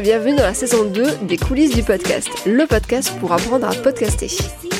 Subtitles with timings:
[0.00, 4.28] bienvenue dans la saison 2 des coulisses du podcast, le podcast pour apprendre à podcaster.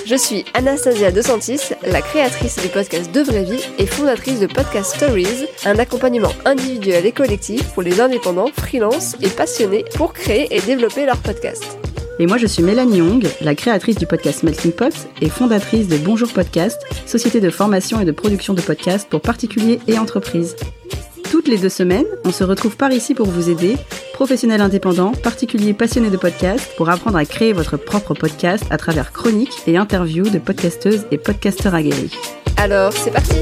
[0.07, 4.97] Je suis Anastasia DeSantis, la créatrice du podcast De Vraie Vie et fondatrice de Podcast
[4.97, 10.61] Stories, un accompagnement individuel et collectif pour les indépendants, freelance et passionnés pour créer et
[10.61, 11.79] développer leur podcast.
[12.19, 15.97] Et moi, je suis Mélanie Young, la créatrice du podcast Melting Pot et fondatrice de
[15.97, 20.57] Bonjour Podcast, société de formation et de production de podcasts pour particuliers et entreprises.
[21.31, 23.77] Toutes les deux semaines, on se retrouve par ici pour vous aider,
[24.15, 29.13] professionnels indépendants, particuliers passionnés de podcasts, pour apprendre à créer votre propre podcast à travers
[29.13, 32.13] chroniques et interviews de podcasteuses et podcasteurs aguerris.
[32.57, 33.37] Alors, c'est parti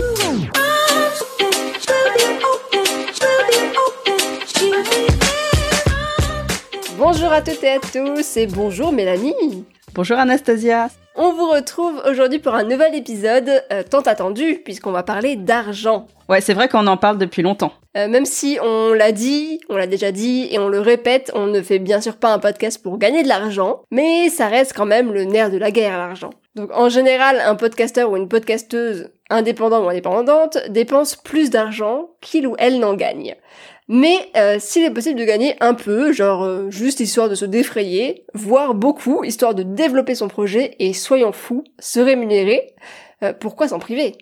[6.98, 9.64] Bonjour à toutes et à tous et bonjour Mélanie
[9.94, 15.02] Bonjour Anastasia On vous retrouve aujourd'hui pour un nouvel épisode euh, tant attendu puisqu'on va
[15.02, 16.06] parler d'argent.
[16.30, 17.74] Ouais, c'est vrai qu'on en parle depuis longtemps.
[17.98, 21.46] Euh, même si on l'a dit, on l'a déjà dit et on le répète, on
[21.46, 24.86] ne fait bien sûr pas un podcast pour gagner de l'argent, mais ça reste quand
[24.86, 26.30] même le nerf de la guerre l'argent.
[26.54, 32.46] Donc en général, un podcasteur ou une podcasteuse indépendant ou indépendante dépense plus d'argent qu'il
[32.46, 33.34] ou elle n'en gagne.
[33.88, 37.44] Mais euh, s'il est possible de gagner un peu, genre euh, juste histoire de se
[37.44, 42.74] défrayer, voire beaucoup, histoire de développer son projet et soyons fous, se rémunérer,
[43.22, 44.14] euh, pourquoi s'en priver?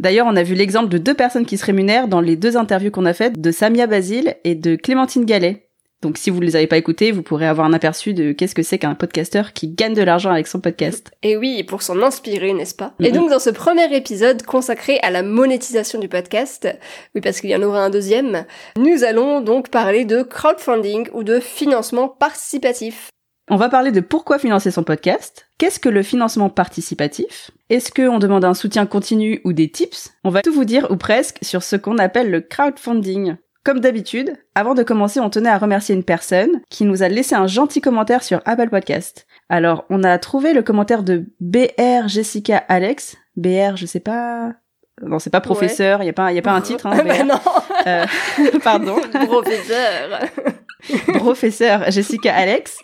[0.00, 2.90] D'ailleurs, on a vu l'exemple de deux personnes qui se rémunèrent dans les deux interviews
[2.90, 5.63] qu'on a faites de Samia Basile et de Clémentine Gallet.
[6.04, 8.54] Donc si vous ne les avez pas écoutées, vous pourrez avoir un aperçu de qu'est-ce
[8.54, 11.10] que c'est qu'un podcasteur qui gagne de l'argent avec son podcast.
[11.22, 12.92] Et oui, pour s'en inspirer, n'est-ce pas?
[13.00, 16.68] Et donc dans ce premier épisode consacré à la monétisation du podcast,
[17.14, 18.44] oui parce qu'il y en aura un deuxième,
[18.76, 23.08] nous allons donc parler de crowdfunding ou de financement participatif.
[23.50, 28.18] On va parler de pourquoi financer son podcast, qu'est-ce que le financement participatif, est-ce qu'on
[28.18, 30.12] demande un soutien continu ou des tips?
[30.22, 33.36] On va tout vous dire ou presque sur ce qu'on appelle le crowdfunding.
[33.64, 37.34] Comme d'habitude, avant de commencer, on tenait à remercier une personne qui nous a laissé
[37.34, 39.26] un gentil commentaire sur Apple Podcast.
[39.48, 43.16] Alors, on a trouvé le commentaire de BR Jessica Alex.
[43.36, 44.52] BR, je sais pas.
[45.02, 47.24] Non, c'est pas professeur, il y a pas y a pas un titre hein, bah
[47.24, 47.40] non.
[47.86, 48.04] Euh,
[48.62, 48.96] pardon.
[49.26, 50.20] Professeur.
[51.18, 52.78] Professeur Jessica Alex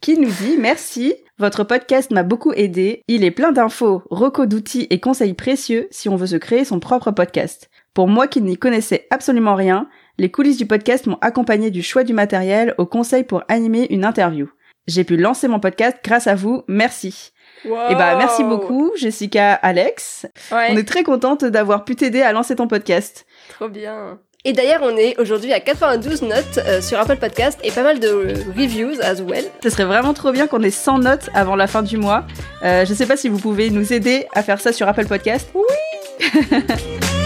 [0.00, 4.86] qui nous dit merci, votre podcast m'a beaucoup aidé, il est plein d'infos, recos d'outils
[4.90, 7.70] et conseils précieux si on veut se créer son propre podcast.
[7.94, 9.88] Pour moi qui n'y connaissais absolument rien,
[10.18, 14.04] les coulisses du podcast m'ont accompagné du choix du matériel au conseil pour animer une
[14.04, 14.48] interview.
[14.86, 17.32] J'ai pu lancer mon podcast grâce à vous, merci.
[17.64, 20.26] Et eh bah merci beaucoup Jessica, Alex.
[20.52, 20.68] Ouais.
[20.70, 23.24] On est très contente d'avoir pu t'aider à lancer ton podcast.
[23.48, 24.18] Trop bien.
[24.46, 27.98] Et d'ailleurs, on est aujourd'hui à 92 notes euh, sur Apple Podcast et pas mal
[27.98, 29.44] de euh, reviews as well.
[29.62, 32.26] Ce serait vraiment trop bien qu'on ait 100 notes avant la fin du mois.
[32.62, 35.48] Euh, je sais pas si vous pouvez nous aider à faire ça sur Apple Podcast.
[35.54, 35.62] Oui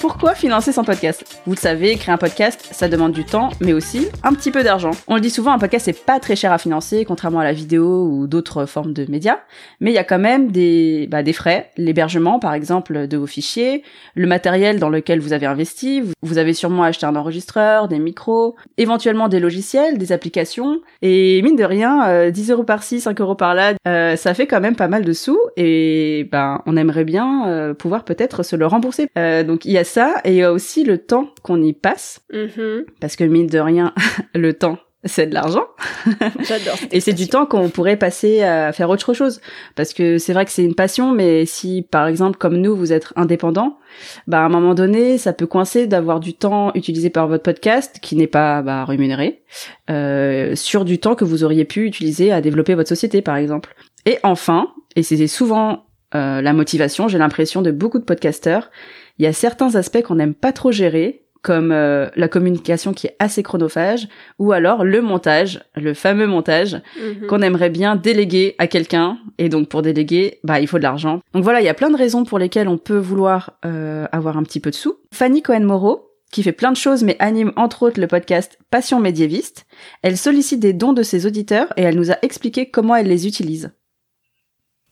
[0.00, 1.37] Pourquoi financer son podcast?
[1.48, 4.62] Vous le savez, créer un podcast, ça demande du temps, mais aussi un petit peu
[4.62, 4.90] d'argent.
[5.06, 7.54] On le dit souvent, un podcast c'est pas très cher à financer, contrairement à la
[7.54, 9.38] vidéo ou d'autres formes de médias,
[9.80, 13.26] mais il y a quand même des, bah, des frais, l'hébergement par exemple de vos
[13.26, 13.82] fichiers,
[14.14, 18.54] le matériel dans lequel vous avez investi, vous avez sûrement acheté un enregistreur, des micros,
[18.76, 23.36] éventuellement des logiciels, des applications, et mine de rien, euh, 10 euros par-ci, 5 euros
[23.36, 27.48] par-là, euh, ça fait quand même pas mal de sous, et ben on aimerait bien
[27.48, 29.08] euh, pouvoir peut-être se le rembourser.
[29.16, 31.72] Euh, donc il y a ça, et il y a aussi le temps qu'on y
[31.72, 32.84] passe, Mhm.
[33.00, 33.92] parce que mine de rien,
[34.34, 35.64] le temps, c'est de l'argent.
[36.40, 36.76] J'adore.
[36.90, 39.40] Et c'est du temps qu'on pourrait passer à faire autre chose.
[39.76, 42.92] Parce que c'est vrai que c'est une passion, mais si, par exemple, comme nous, vous
[42.92, 43.78] êtes indépendant,
[44.26, 47.98] bah, à un moment donné, ça peut coincer d'avoir du temps utilisé par votre podcast,
[48.02, 49.44] qui n'est pas bah, rémunéré,
[49.88, 53.74] euh, sur du temps que vous auriez pu utiliser à développer votre société, par exemple.
[54.04, 55.84] Et enfin, et c'est souvent
[56.14, 58.70] euh, la motivation, j'ai l'impression de beaucoup de podcasteurs,
[59.18, 63.06] il y a certains aspects qu'on n'aime pas trop gérer, comme euh, la communication qui
[63.06, 64.06] est assez chronophage,
[64.38, 67.26] ou alors le montage, le fameux montage, Mhm.
[67.26, 69.16] qu'on aimerait bien déléguer à quelqu'un.
[69.38, 71.20] Et donc pour déléguer, bah il faut de l'argent.
[71.32, 74.36] Donc voilà, il y a plein de raisons pour lesquelles on peut vouloir euh, avoir
[74.36, 74.96] un petit peu de sous.
[75.14, 79.64] Fanny Cohen-Moreau, qui fait plein de choses mais anime entre autres le podcast Passion médiéviste,
[80.02, 83.26] elle sollicite des dons de ses auditeurs et elle nous a expliqué comment elle les
[83.26, 83.70] utilise.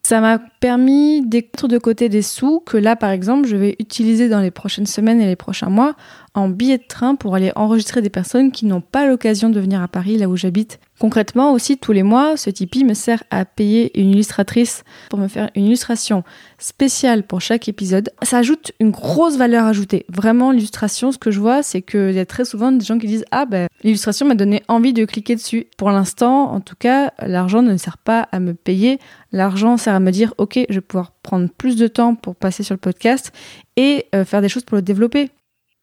[0.02, 4.28] Ça m'a permis d'écrire de côté des sous que là, par exemple, je vais utiliser
[4.28, 5.96] dans les prochaines semaines et les prochains mois
[6.36, 9.82] en billets de train pour aller enregistrer des personnes qui n'ont pas l'occasion de venir
[9.82, 10.78] à Paris, là où j'habite.
[10.98, 15.28] Concrètement aussi, tous les mois, ce Tipeee me sert à payer une illustratrice pour me
[15.28, 16.24] faire une illustration
[16.58, 18.10] spéciale pour chaque épisode.
[18.22, 20.06] Ça ajoute une grosse valeur ajoutée.
[20.10, 23.06] Vraiment, l'illustration, ce que je vois, c'est qu'il y a très souvent des gens qui
[23.06, 25.66] disent Ah ben, l'illustration m'a donné envie de cliquer dessus.
[25.76, 28.98] Pour l'instant, en tout cas, l'argent ne sert pas à me payer.
[29.32, 32.62] L'argent sert à me dire Ok, je vais pouvoir prendre plus de temps pour passer
[32.62, 33.32] sur le podcast
[33.76, 35.30] et euh, faire des choses pour le développer.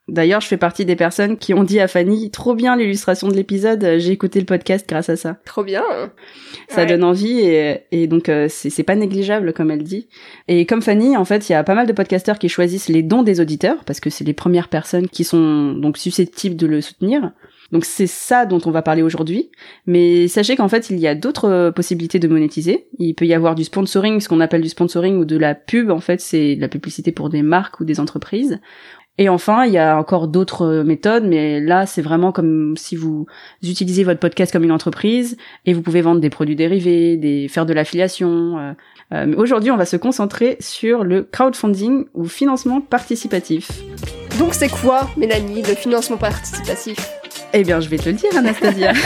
[0.10, 3.36] D'ailleurs, je fais partie des personnes qui ont dit à Fanny, trop bien l'illustration de
[3.36, 5.38] l'épisode, j'ai écouté le podcast grâce à ça.
[5.46, 5.84] Trop bien.
[6.68, 6.86] Ça Ouais.
[6.88, 10.10] donne envie et, et donc euh, c'est c'est pas négligeable comme elle dit.
[10.50, 13.02] Et comme Fanny, en fait, il y a pas mal de podcasteurs qui choisissent les
[13.02, 16.82] dons des auditeurs parce que c'est les premières personnes qui sont donc susceptibles de le
[16.82, 17.32] soutenir.
[17.72, 19.50] Donc c'est ça dont on va parler aujourd'hui.
[19.88, 22.88] Mais sachez qu'en fait, il y a d'autres euh, possibilités de monétiser.
[23.00, 25.90] Il peut y avoir du sponsoring, ce qu'on appelle du sponsoring ou de la pub.
[25.90, 28.60] En fait, c'est de la publicité pour des marques ou des entreprises.
[29.20, 32.96] Et enfin, il y a encore d'autres euh, méthodes, mais là, c'est vraiment comme si
[32.96, 33.28] vous
[33.62, 37.68] utilisez votre podcast comme une entreprise et vous pouvez vendre des produits dérivés, des faire
[37.68, 38.58] de l'affiliation.
[38.58, 38.74] euh,
[39.14, 43.70] euh, mais aujourd'hui, on va se concentrer sur le crowdfunding ou financement participatif.
[44.40, 46.98] Donc c'est quoi, Mélanie, le financement participatif?
[47.54, 48.94] Eh bien, je vais te le dire, Anastasia.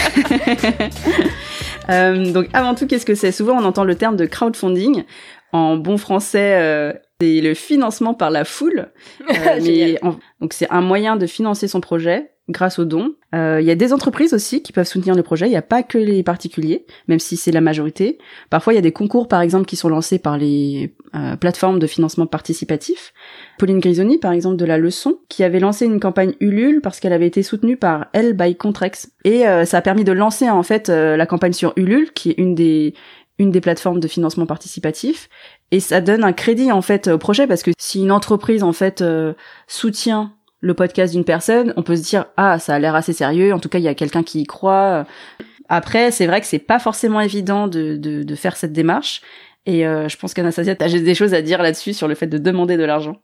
[1.89, 3.31] Euh, donc, avant tout, qu'est-ce que c'est?
[3.31, 5.05] Souvent, on entend le terme de crowdfunding.
[5.53, 6.91] En bon français, euh,
[7.21, 8.89] c'est le financement par la foule.
[9.29, 9.99] Euh, mais Génial.
[10.03, 13.13] en- donc, c'est un moyen de financer son projet grâce aux dons.
[13.35, 15.47] Euh, Il y a des entreprises aussi qui peuvent soutenir le projet.
[15.47, 18.17] Il n'y a pas que les particuliers, même si c'est la majorité.
[18.49, 21.79] Parfois, il y a des concours, par exemple, qui sont lancés par les euh, plateformes
[21.79, 23.13] de financement participatif.
[23.59, 27.13] Pauline Grisoni, par exemple, de La Leçon, qui avait lancé une campagne Ulule parce qu'elle
[27.13, 29.11] avait été soutenue par Elle by Contrex.
[29.25, 32.29] Et euh, ça a permis de lancer, en fait, euh, la campagne sur Ulule, qui
[32.29, 32.93] est une des
[33.39, 35.29] une des plateformes de financement participatif
[35.71, 38.73] et ça donne un crédit en fait au projet parce que si une entreprise en
[38.73, 39.33] fait euh,
[39.67, 43.53] soutient le podcast d'une personne, on peut se dire ah ça a l'air assez sérieux,
[43.53, 45.05] en tout cas il y a quelqu'un qui y croit.
[45.69, 49.21] Après c'est vrai que c'est pas forcément évident de, de, de faire cette démarche
[49.67, 52.37] et euh, je pense qu'Anastasia t'as des choses à dire là-dessus sur le fait de
[52.37, 53.17] demander de l'argent.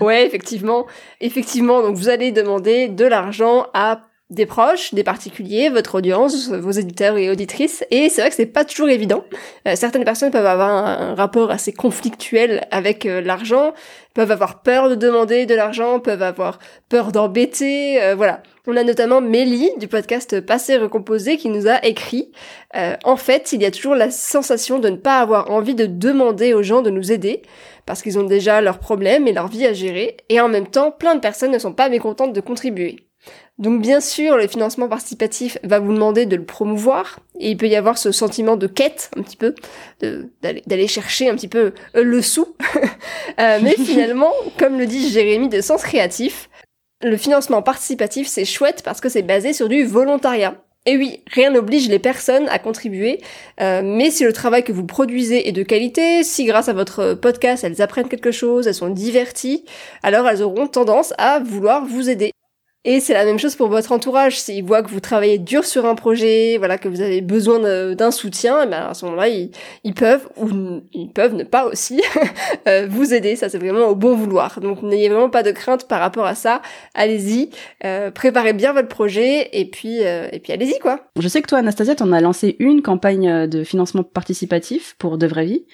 [0.00, 0.86] Ouais, effectivement.
[1.20, 6.72] Effectivement, donc vous allez demander de l'argent à des proches, des particuliers, votre audience, vos
[6.72, 9.24] éditeurs et auditrices, et c'est vrai que c'est pas toujours évident.
[9.68, 13.72] Euh, certaines personnes peuvent avoir un, rapport assez conflictuel avec euh, l'argent,
[14.14, 16.58] peuvent avoir peur de demander de l'argent, peuvent avoir
[16.88, 18.42] peur d'embêter, euh, voilà.
[18.66, 22.32] On a notamment Mélie du podcast Passé Recomposé qui nous a écrit
[22.74, 25.86] euh, En fait, il y a toujours la sensation de ne pas avoir envie de
[25.86, 27.42] demander aux gens de nous aider,
[27.84, 30.90] parce qu'ils ont déjà leurs problèmes et leur vie à gérer, et en même temps,
[30.90, 33.05] plein de personnes ne sont pas mécontentes de contribuer.
[33.58, 37.68] Donc bien sûr, le financement participatif va vous demander de le promouvoir, et il peut
[37.68, 39.54] y avoir ce sentiment de quête, un petit peu,
[40.42, 42.46] d'aller chercher un petit peu euh, le sou.
[43.38, 46.48] Euh, mais finalement, comme le dit Jérémy de Sens Créatif,
[47.02, 50.54] le financement participatif, c'est chouette parce que c'est basé sur du volontariat.
[50.86, 53.20] Et oui, rien n'oblige les personnes à contribuer,
[53.60, 57.12] euh, mais si le travail que vous produisez est de qualité, si grâce à votre
[57.12, 59.64] podcast elles apprennent quelque chose, elles sont diverties,
[60.02, 62.32] alors elles auront tendance à vouloir vous aider.
[62.88, 64.38] Et c'est la même chose pour votre entourage.
[64.38, 67.58] S'ils voient que vous travaillez dur sur un projet, voilà, que vous avez besoin
[67.96, 70.48] d'un soutien, et ben à ce moment-là, ils, peuvent ou
[70.92, 72.00] ils peuvent ne pas aussi
[72.68, 73.34] euh, vous aider.
[73.34, 74.60] Ça, c'est vraiment au bon vouloir.
[74.60, 76.62] Donc, n'ayez vraiment pas de crainte par rapport à ça.
[76.94, 77.50] Allez-y,
[77.84, 81.00] euh, préparez bien votre projet et puis euh, et puis allez-y quoi.
[81.18, 85.26] Je sais que toi Anastasia t'en as lancé une campagne de financement participatif pour De
[85.26, 85.64] Vraie Vie.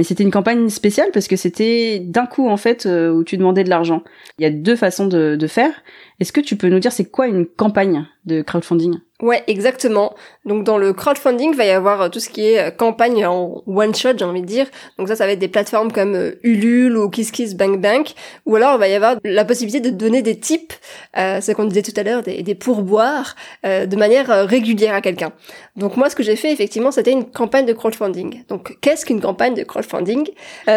[0.00, 3.36] Mais c'était une campagne spéciale parce que c'était d'un coup en fait euh, où tu
[3.36, 4.02] demandais de l'argent.
[4.38, 5.74] Il y a deux façons de, de faire.
[6.20, 8.94] Est-ce que tu peux nous dire c'est quoi une campagne de crowdfunding?
[9.22, 10.14] Ouais, exactement.
[10.46, 13.26] Donc dans le crowdfunding, il va y avoir euh, tout ce qui est euh, campagne
[13.26, 14.66] en one shot, j'ai envie de dire.
[14.98, 18.14] Donc ça, ça va être des plateformes comme euh, Ulule ou KissKissBankBank,
[18.46, 20.78] ou alors il va y avoir la possibilité de donner des tips,
[21.14, 25.32] ce qu'on disait tout à l'heure, des, pourboires, de manière régulière à quelqu'un.
[25.76, 28.44] Donc moi, ce que j'ai fait effectivement, c'était une campagne de crowdfunding.
[28.48, 30.28] Donc qu'est-ce qu'une campagne de crowdfunding?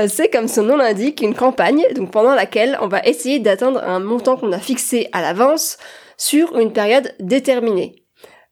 [0.07, 3.99] C'est comme son nom l'indique, une campagne, donc pendant laquelle on va essayer d'atteindre un
[3.99, 5.77] montant qu'on a fixé à l'avance
[6.17, 8.02] sur une période déterminée.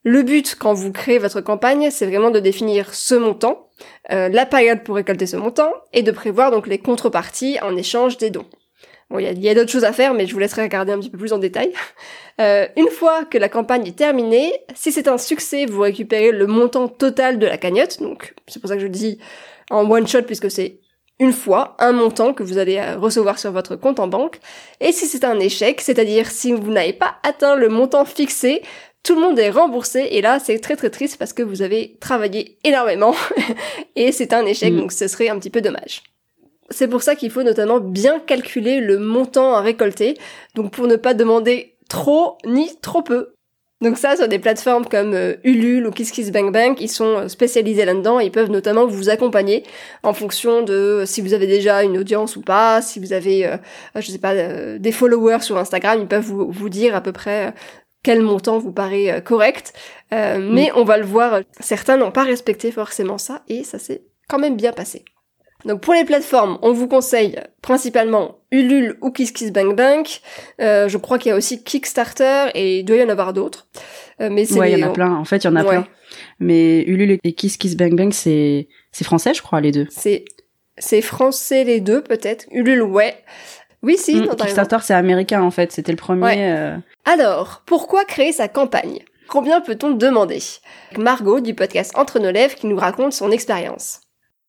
[0.03, 3.69] Le but, quand vous créez votre campagne, c'est vraiment de définir ce montant,
[4.11, 8.17] euh, la période pour récolter ce montant, et de prévoir donc les contreparties en échange
[8.17, 8.47] des dons.
[9.11, 11.09] Bon, il y a, d'autres choses à faire, mais je vous laisserai regarder un petit
[11.09, 11.71] peu plus en détail.
[12.39, 16.47] Euh, une fois que la campagne est terminée, si c'est un succès, vous récupérez le
[16.47, 18.01] montant total de la cagnotte.
[18.01, 19.19] Donc, c'est pour ça que je dis
[19.69, 20.79] en one shot, puisque c'est
[21.19, 24.39] une fois un montant que vous allez euh, recevoir sur votre compte en banque.
[24.79, 28.63] Et si c'est un échec, c'est-à-dire si vous n'avez pas atteint le montant fixé,
[29.03, 31.97] tout le monde est remboursé et là c'est très très triste parce que vous avez
[31.99, 33.15] travaillé énormément
[33.95, 34.77] et c'est un échec Mm.
[34.77, 36.03] donc ce serait un petit peu dommage.
[36.69, 40.17] C'est pour ça qu'il faut notamment bien calculer le montant à récolter,
[40.55, 43.33] donc pour ne pas demander trop ni trop peu.
[43.81, 48.19] Donc ça, sur des plateformes comme euh, Ulule ou KissKissBankBank, ils sont euh, spécialisés là-dedans.
[48.19, 49.63] Ils peuvent notamment vous accompagner
[50.03, 53.47] en fonction de euh, si vous avez déjà une audience ou pas, si vous avez,
[53.47, 53.57] euh,
[53.95, 57.11] je sais pas, euh, des followers sur Instagram, ils peuvent vous, vous dire à peu
[57.11, 57.55] près
[58.03, 59.73] quel montant vous paraît euh, correct.
[60.13, 64.03] Euh, Mais on va le voir, certains n'ont pas respecté forcément ça et ça s'est
[64.27, 65.05] quand même bien passé.
[65.65, 70.21] Donc pour les plateformes, on vous conseille principalement Ulule ou KissKissBankBank.
[70.59, 73.67] Euh, je crois qu'il y a aussi Kickstarter et il doit y en avoir d'autres.
[74.19, 75.13] Euh, mais c'est ouais, il y en a plein.
[75.13, 75.87] En fait, il y en a plein.
[76.39, 79.87] Mais Ulule et KissKissBankBank, c'est c'est français, je crois, les deux.
[79.89, 80.25] C'est
[80.77, 82.45] c'est français les deux peut-être.
[82.51, 83.15] Ulule, ouais.
[83.83, 84.15] Oui, si.
[84.15, 85.71] Mmh, Kickstarter, c'est américain en fait.
[85.71, 86.51] C'était le premier.
[86.51, 86.77] Euh.
[87.05, 88.99] Alors, pourquoi créer sa campagne?
[89.27, 90.39] Combien peut-on demander?
[90.97, 94.01] Margot du podcast Entre nos lèvres qui nous raconte son expérience.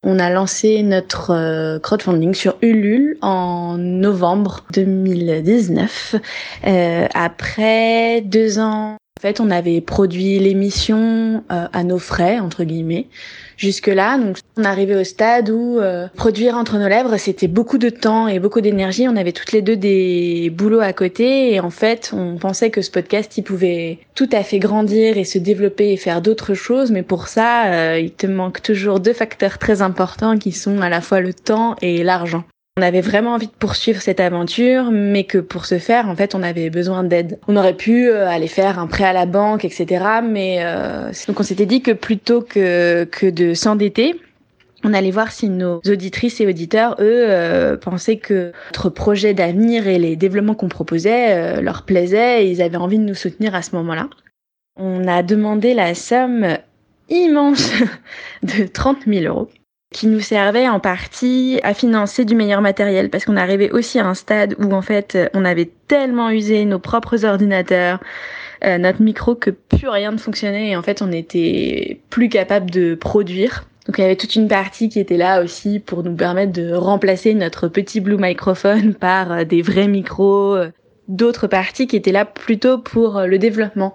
[0.05, 6.17] On a lancé notre euh, crowdfunding sur Ulule en novembre 2019.
[6.67, 12.65] Euh, après deux ans, en fait, on avait produit l'émission euh, à nos frais, entre
[12.65, 13.07] guillemets
[13.63, 14.19] jusque-là.
[14.19, 18.29] Donc on arrivait au stade où euh, produire entre nos lèvres, c'était beaucoup de temps
[18.29, 19.09] et beaucoup d'énergie.
[19.09, 22.83] On avait toutes les deux des boulots à côté et en fait, on pensait que
[22.83, 26.91] ce podcast, il pouvait tout à fait grandir et se développer et faire d'autres choses.
[26.91, 30.89] Mais pour ça, euh, il te manque toujours deux facteurs très importants qui sont à
[30.89, 32.45] la fois le temps et l'argent.
[32.79, 36.35] On avait vraiment envie de poursuivre cette aventure, mais que pour ce faire, en fait,
[36.35, 37.39] on avait besoin d'aide.
[37.47, 40.23] On aurait pu euh, aller faire un prêt à la banque, etc.
[40.25, 44.19] Mais euh, donc on s'était dit que plutôt que, que de s'endetter,
[44.85, 49.87] on allait voir si nos auditrices et auditeurs, eux, euh, pensaient que notre projet d'avenir
[49.87, 53.61] et les développements qu'on proposait leur plaisaient et ils avaient envie de nous soutenir à
[53.61, 54.09] ce moment-là.
[54.77, 56.57] On a demandé la somme
[57.11, 57.71] immense
[58.43, 59.51] de 30 000 euros
[59.93, 64.07] qui nous servait en partie à financer du meilleur matériel parce qu'on arrivait aussi à
[64.07, 68.01] un stade où en fait on avait tellement usé nos propres ordinateurs,
[68.65, 72.71] euh, notre micro que plus rien ne fonctionnait et en fait on était plus capable
[72.71, 73.65] de produire.
[73.87, 76.73] Donc il y avait toute une partie qui était là aussi pour nous permettre de
[76.73, 80.71] remplacer notre petit Blue microphone par euh, des vrais micros euh,
[81.09, 83.93] d'autres parties qui étaient là plutôt pour euh, le développement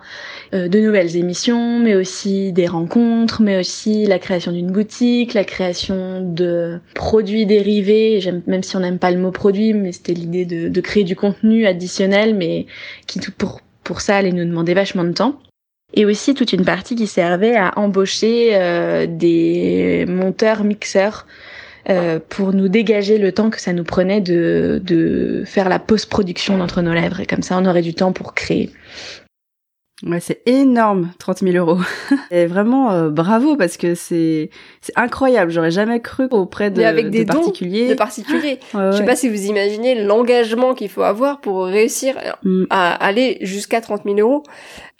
[0.54, 5.44] euh, de nouvelles émissions, mais aussi des rencontres, mais aussi la création d'une boutique, la
[5.44, 10.46] création de produits dérivés, même si on n'aime pas le mot produit, mais c'était l'idée
[10.46, 12.66] de, de, créer du contenu additionnel, mais
[13.08, 15.40] qui pour, pour ça allait nous demander vachement de temps.
[15.94, 21.26] Et aussi toute une partie qui servait à embaucher euh, des monteurs mixeurs
[21.90, 26.58] euh, pour nous dégager le temps que ça nous prenait de, de faire la post-production
[26.58, 27.20] d'entre nos lèvres.
[27.20, 28.72] Et comme ça, on aurait du temps pour créer.
[30.04, 31.82] Ouais, c'est énorme, 30 000 euros.
[32.32, 35.50] et vraiment, euh, bravo, parce que c'est c'est incroyable.
[35.50, 37.88] J'aurais jamais cru auprès de, avec des particuliers.
[37.88, 38.60] de particuliers.
[38.74, 42.66] Je sais pas si vous imaginez l'engagement qu'il faut avoir pour réussir mm.
[42.70, 44.44] à aller jusqu'à 30 000 euros.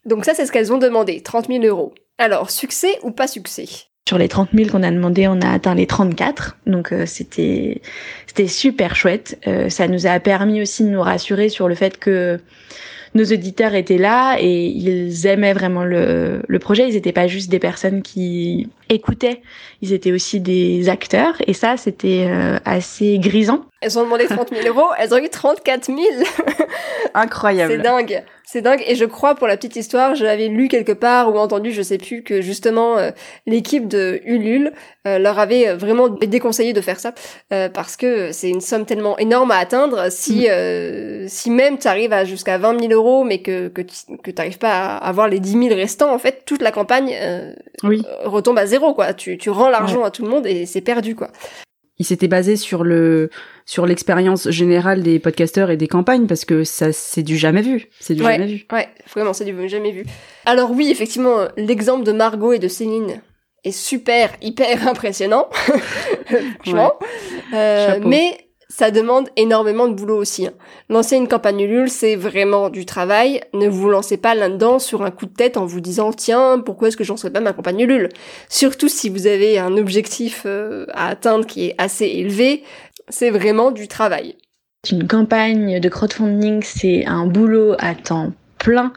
[0.06, 1.94] Donc ça, c'est ce qu'elles ont demandé, 30 000 euros.
[2.18, 3.66] Alors, succès ou pas succès?
[4.08, 6.58] Sur les 30 000 qu'on a demandé, on a atteint les 34.
[6.66, 7.82] Donc euh, c'était
[8.26, 9.38] c'était super chouette.
[9.48, 12.40] Euh, ça nous a permis aussi de nous rassurer sur le fait que
[13.16, 16.88] nos auditeurs étaient là et ils aimaient vraiment le, le projet.
[16.88, 19.42] Ils n'étaient pas juste des personnes qui écoutaient,
[19.82, 21.36] ils étaient aussi des acteurs.
[21.46, 23.66] Et ça, c'était euh, assez grisant.
[23.82, 26.00] Elles ont demandé 30 000 euros, elles ont eu 34 000.
[27.14, 27.74] Incroyable.
[27.76, 28.24] C'est dingue.
[28.50, 28.82] C'est dingue.
[28.88, 31.82] Et je crois, pour la petite histoire, je l'avais lu quelque part ou entendu, je
[31.82, 33.12] sais plus, que justement, euh,
[33.46, 34.72] l'équipe de Ulule
[35.06, 37.14] euh, leur avait vraiment déconseillé de faire ça.
[37.52, 40.10] Euh, parce que c'est une somme tellement énorme à atteindre.
[40.12, 41.28] Si, mm.
[41.28, 44.96] si même tu arrives à jusqu'à 20 000 euros, mais que, que tu n'arrives pas
[44.96, 47.14] à avoir les 10 000 restants, en fait, toute la campagne
[47.84, 48.02] oui.
[48.24, 49.14] retombe à zéro, quoi.
[49.14, 51.32] Tu, tu rends l'argent à tout le monde et c'est perdu, quoi
[52.00, 53.30] il s'était basé sur le
[53.66, 57.88] sur l'expérience générale des podcasteurs et des campagnes parce que ça c'est du jamais vu,
[58.00, 58.66] c'est du jamais vu.
[58.72, 60.06] Ouais, vraiment c'est du jamais vu.
[60.46, 63.22] Alors oui, effectivement, l'exemple de Margot et de Céline
[63.64, 65.48] est super hyper impressionnant,
[66.62, 66.94] franchement.
[67.54, 68.47] Euh, mais
[68.78, 70.46] ça demande énormément de boulot aussi.
[70.46, 70.54] Hein.
[70.88, 73.42] Lancer une campagne Ulule, c'est vraiment du travail.
[73.56, 76.90] Ne vous lancez pas là-dedans sur un coup de tête en vous disant tiens, pourquoi
[76.90, 78.10] est-ce que j'en serais pas ma campagne Ulule
[78.50, 82.62] Surtout si vous avez un objectif euh, à atteindre qui est assez élevé,
[83.10, 84.36] c'est vraiment du travail.
[84.92, 88.32] Une campagne de crowdfunding, c'est un boulot à temps
[88.68, 88.92] plein.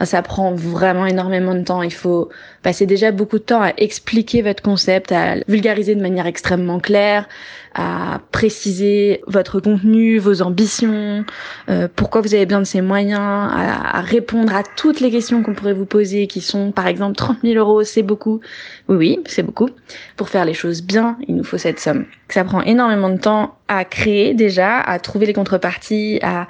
[0.00, 1.82] ça prend vraiment énormément de temps.
[1.82, 2.30] Il faut
[2.62, 7.28] passer déjà beaucoup de temps à expliquer votre concept, à vulgariser de manière extrêmement claire,
[7.74, 11.26] à préciser votre contenu, vos ambitions,
[11.68, 15.52] euh, pourquoi vous avez besoin de ces moyens, à, répondre à toutes les questions qu'on
[15.52, 18.40] pourrait vous poser, qui sont par exemple 30 000 euros, c'est beaucoup.
[18.88, 19.68] Oui, oui, c'est beaucoup.
[20.16, 22.06] Pour faire les choses bien, il nous faut cette somme.
[22.30, 26.48] Ça prend énormément de temps à créer déjà, à trouver les contreparties, à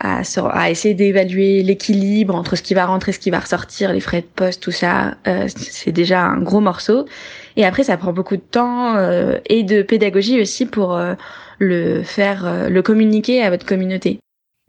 [0.00, 0.22] à,
[0.52, 4.22] à essayer d'évaluer l'équilibre entre ce qui va rentrer, ce qui va ressortir, les frais
[4.22, 7.06] de poste, tout ça, euh, c'est déjà un gros morceau.
[7.56, 11.14] Et après, ça prend beaucoup de temps euh, et de pédagogie aussi pour euh,
[11.58, 14.18] le faire, le communiquer à votre communauté.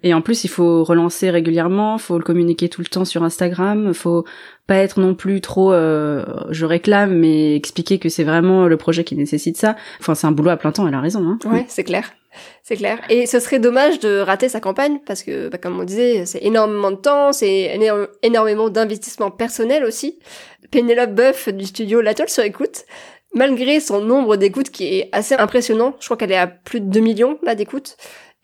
[0.08, 3.94] Et en plus, il faut relancer régulièrement, faut le communiquer tout le temps sur Instagram,
[3.94, 4.24] faut
[4.66, 9.04] pas être non plus trop euh, je réclame mais expliquer que c'est vraiment le projet
[9.04, 9.76] qui nécessite ça.
[10.00, 11.40] Enfin, c'est un boulot à plein temps, elle a raison hein.
[11.52, 12.14] Ouais, c'est clair.
[12.64, 13.00] C'est clair.
[13.10, 16.44] Et ce serait dommage de rater sa campagne parce que, bah, comme on disait, c'est
[16.44, 20.20] énormément de temps, c'est éno- énormément d'investissement personnel aussi.
[20.72, 22.86] Pénélope Boeuf du studio L'Atoll sur écoute,
[23.34, 26.86] malgré son nombre d'écoutes qui est assez impressionnant, je crois qu'elle est à plus de
[26.90, 27.98] 2 millions là d'écoutes,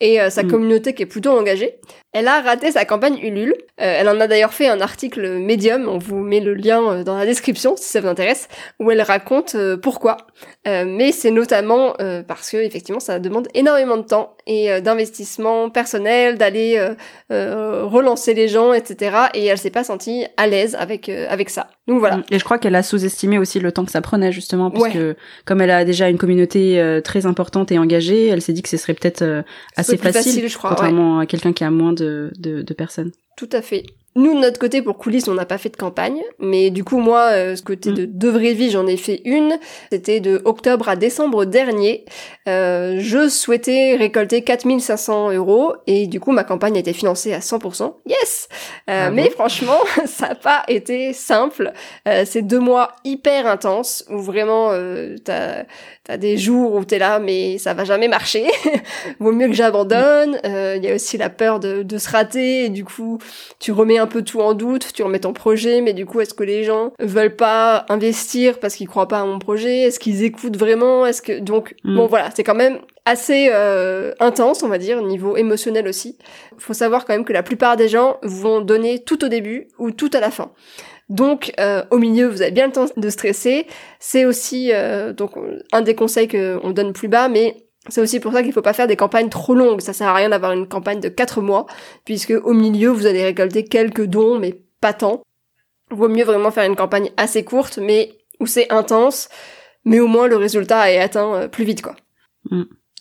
[0.04, 0.52] et euh, sa Mm.
[0.52, 1.80] communauté qui est plutôt engagée,
[2.12, 3.54] elle a raté sa campagne Ulule.
[3.54, 3.56] Euh,
[4.00, 7.18] elle en a d'ailleurs fait un article Medium, on vous met le lien euh, dans
[7.18, 8.50] la description si ça vous intéresse,
[8.82, 10.18] où elle raconte pourquoi.
[10.66, 11.96] Mais c'est notamment
[12.28, 16.94] parce que effectivement ça demande énormément de temps et euh, d'investissement personnel, d'aller euh,
[17.32, 19.18] euh, relancer les gens, etc.
[19.34, 21.68] Et elle s'est pas sentie à l'aise avec euh, avec ça.
[21.88, 22.22] Donc voilà.
[22.32, 24.92] Et je crois qu'elle a sous-estimé aussi le temps que ça prenait justement, parce Ouais.
[24.92, 28.62] que comme elle a déjà une communauté euh, très importante et engagée, elle s'est dit
[28.62, 29.42] que ce serait peut-être euh,
[29.76, 30.76] assez facile, facile, je crois, ouais.
[30.76, 33.12] contrairement à quelqu'un qui a moins de, de, de personnes.
[33.38, 33.84] Tout à fait.
[34.16, 36.22] Nous, de notre côté, pour coulisses, on n'a pas fait de campagne.
[36.40, 37.94] Mais du coup, moi, euh, ce côté Mm.
[37.96, 39.58] de de vraie vie, j'en ai fait une.
[39.92, 42.06] C'était de octobre à décembre dernier.
[42.48, 45.74] Euh, je souhaitais récolter 4500 euros.
[45.88, 47.96] Et du coup, ma campagne a été financée à 100%.
[48.06, 48.48] Yes
[48.90, 49.16] Euh, Bravo.
[49.16, 51.72] Mais franchement, ça n'a pas été simple.
[52.08, 55.64] Euh, c'est deux mois hyper intenses où vraiment, euh, t'as
[56.10, 58.46] as des jours où t'es là, mais ça va jamais marcher.
[59.20, 60.38] Vaut mieux que j'abandonne.
[60.46, 62.66] Euh, Il y a aussi la peur de, de se rater.
[62.66, 63.18] Et du coup,
[63.60, 66.34] tu remets un peu tout en doute, tu remets ton projet, mais du coup, est-ce
[66.34, 69.82] que les gens veulent pas investir parce qu'ils croient pas à mon projet?
[69.82, 71.06] Est-ce qu'ils écoutent vraiment?
[71.06, 71.96] Est-ce que donc Mm.
[71.96, 76.18] bon voilà, c'est quand même assez euh, intense, on va dire, niveau émotionnel aussi.
[76.58, 79.92] Faut savoir quand même que la plupart des gens vont donner tout au début ou
[79.92, 80.52] tout à la fin.
[81.10, 83.68] Donc euh, au milieu, vous avez bien le temps de stresser.
[84.00, 85.32] C'est aussi euh, donc
[85.74, 88.74] un des conseils qu'on donne plus bas, mais c'est aussi pour ça qu'il faut pas
[88.74, 89.82] faire des campagnes trop longues.
[89.82, 91.66] Ça sert à rien d'avoir une campagne de 4 mois,
[92.06, 95.22] puisque au milieu, vous allez récolter quelques dons, mais pas tant.
[95.92, 99.30] Vaut mieux vraiment faire une campagne assez courte, mais où c'est intense,
[99.86, 101.96] mais au moins le résultat est atteint euh, plus vite, quoi.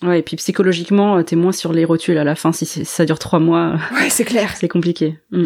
[0.03, 2.51] Ouais, et puis psychologiquement, euh, t'es moins sur les rotules à la fin.
[2.51, 4.53] Si ça dure trois mois, Ouais, c'est clair.
[4.59, 5.17] c'est compliqué.
[5.31, 5.45] Mm.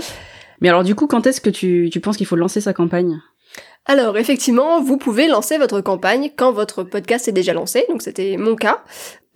[0.62, 3.22] Mais alors du coup, quand est-ce que tu, tu penses qu'il faut lancer sa campagne?
[3.86, 8.36] Alors effectivement, vous pouvez lancer votre campagne quand votre podcast est déjà lancé, donc c'était
[8.38, 8.84] mon cas.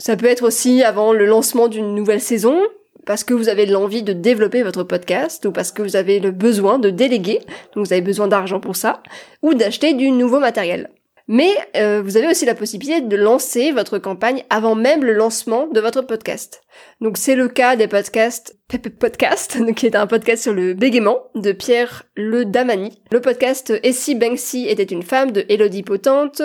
[0.01, 2.59] Ça peut être aussi avant le lancement d'une nouvelle saison,
[3.05, 6.31] parce que vous avez l'envie de développer votre podcast, ou parce que vous avez le
[6.31, 7.37] besoin de déléguer,
[7.75, 9.03] donc vous avez besoin d'argent pour ça,
[9.43, 10.89] ou d'acheter du nouveau matériel.
[11.27, 15.67] Mais euh, vous avez aussi la possibilité de lancer votre campagne avant même le lancement
[15.67, 16.63] de votre podcast.
[16.99, 18.57] Donc c'est le cas des podcasts
[18.97, 23.03] Podcast, qui est un podcast sur le bégaiement de Pierre Le Damani.
[23.11, 26.41] Le podcast Et si Banksy était une femme de Elodie Potente.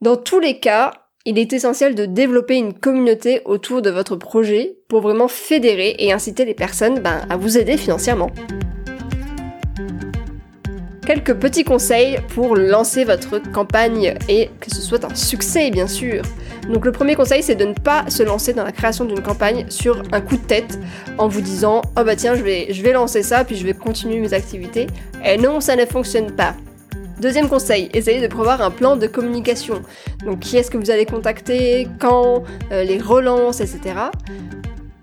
[0.00, 0.92] Dans tous les cas,
[1.24, 6.12] il est essentiel de développer une communauté autour de votre projet pour vraiment fédérer et
[6.12, 8.30] inciter les personnes ben, à vous aider financièrement.
[11.06, 16.22] Quelques petits conseils pour lancer votre campagne et que ce soit un succès bien sûr.
[16.68, 19.66] Donc le premier conseil c'est de ne pas se lancer dans la création d'une campagne
[19.68, 20.78] sur un coup de tête
[21.18, 23.74] en vous disant oh bah tiens je vais, je vais lancer ça puis je vais
[23.74, 24.86] continuer mes activités.
[25.24, 26.54] Et non ça ne fonctionne pas.
[27.22, 29.82] Deuxième conseil, essayez de prévoir un plan de communication.
[30.24, 33.94] Donc qui est-ce que vous allez contacter, quand, euh, les relances, etc.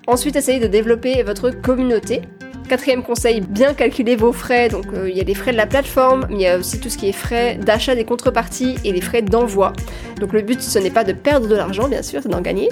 [0.06, 2.24] Ensuite, essayez de développer votre communauté.
[2.68, 4.68] Quatrième conseil, bien calculer vos frais.
[4.68, 6.82] Donc euh, il y a les frais de la plateforme, mais il y a aussi
[6.82, 9.72] tout ce qui est frais d'achat des contreparties et les frais d'envoi.
[10.20, 12.68] Donc le but ce n'est pas de perdre de l'argent bien sûr, c'est d'en gagner.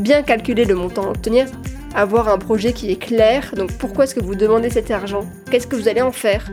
[0.00, 1.46] Bien calculer le montant à obtenir,
[1.94, 3.54] avoir un projet qui est clair.
[3.56, 5.24] Donc pourquoi est-ce que vous demandez cet argent?
[5.52, 6.50] Qu'est-ce que vous allez en faire?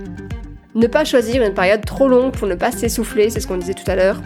[0.75, 3.73] Ne pas choisir une période trop longue pour ne pas s'essouffler, c'est ce qu'on disait
[3.73, 4.21] tout à l'heure.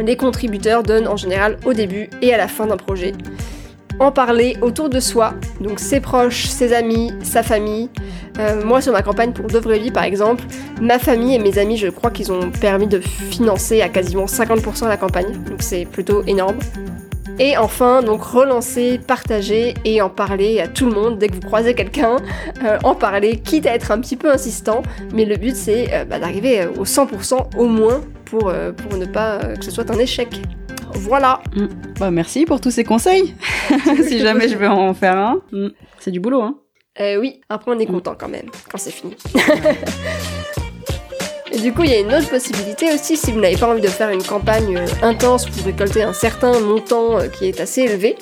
[0.00, 3.12] Les contributeurs donnent en général au début et à la fin d'un projet
[4.00, 7.90] en parler autour de soi, donc ses proches, ses amis, sa famille.
[8.38, 10.42] Euh, moi, sur ma campagne pour De Vraie Vie, par exemple,
[10.80, 14.88] ma famille et mes amis, je crois qu'ils ont permis de financer à quasiment 50%
[14.88, 16.58] la campagne, donc c'est plutôt énorme.
[17.38, 21.40] Et enfin, donc relancer, partager et en parler à tout le monde dès que vous
[21.40, 22.16] croisez quelqu'un,
[22.64, 24.82] euh, en parler, quitte à être un petit peu insistant,
[25.14, 29.06] mais le but c'est euh, bah, d'arriver au 100% au moins pour, euh, pour ne
[29.06, 30.28] pas euh, que ce soit un échec.
[30.92, 31.40] Voilà.
[31.98, 33.34] Bah merci pour tous ces conseils.
[34.06, 35.68] si jamais je veux en faire un, Mm.
[35.98, 36.56] c'est du boulot hein.
[37.00, 39.16] Euh, oui, après on est content quand même quand c'est fini.
[41.52, 43.80] Et du coup, il y a une autre possibilité aussi, si vous n'avez pas envie
[43.80, 47.80] de faire une campagne euh, intense pour récolter un certain montant euh, qui est assez
[47.82, 48.14] élevé,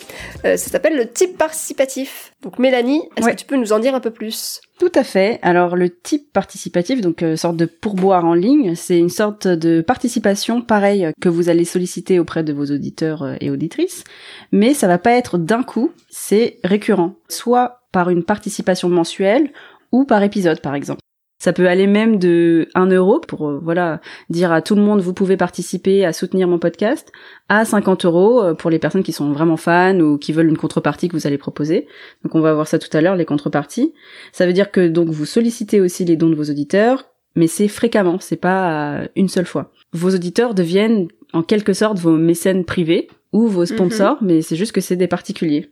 [0.46, 2.32] euh, ça s'appelle le type participatif.
[2.42, 3.32] Donc Mélanie, est-ce Ouais.
[3.32, 4.62] que tu peux nous en dire un peu plus?
[4.78, 5.40] Tout à fait.
[5.42, 9.82] Alors le type participatif, donc euh, sorte de pourboire en ligne, c'est une sorte de
[9.82, 14.04] participation pareille que vous allez solliciter auprès de vos auditeurs et auditrices,
[14.52, 19.50] mais ça va pas être d'un coup, c'est récurrent, soit par une participation mensuelle
[19.92, 21.00] ou par épisode par exemple.
[21.38, 25.00] Ça peut aller même de 1 euro pour euh, voilà dire à tout le monde
[25.00, 27.12] vous pouvez participer à soutenir mon podcast
[27.48, 30.56] à 50 euros euh, pour les personnes qui sont vraiment fans ou qui veulent une
[30.56, 31.86] contrepartie que vous allez proposer.
[32.24, 33.94] Donc on va voir ça tout à l'heure les contreparties.
[34.32, 37.68] Ça veut dire que donc vous sollicitez aussi les dons de vos auditeurs, mais c'est
[37.68, 39.70] fréquemment, c'est pas euh, une seule fois.
[39.92, 44.72] Vos auditeurs deviennent en quelque sorte vos mécènes privés ou vos sponsors, mais c'est juste
[44.72, 45.70] que c'est des particuliers.